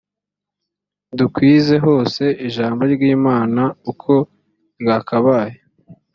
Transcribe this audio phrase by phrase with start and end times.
[1.17, 4.11] dukwize hose ijambo ry imana uko
[4.81, 5.55] ryakabaye